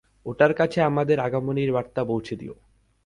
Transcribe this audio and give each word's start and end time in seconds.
ওটার 0.25 0.51
কাছে 0.53 0.79
আমাদের 0.81 1.17
আগমনীর 1.19 1.71
বার্তা 1.73 2.01
পৌঁছে 2.05 2.35
দাও! 2.39 2.55